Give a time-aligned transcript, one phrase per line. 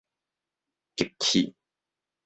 [0.97, 1.53] 革去